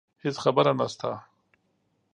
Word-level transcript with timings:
هیڅ 0.23 0.35
خبره 0.43 0.71
نشته 0.79 1.09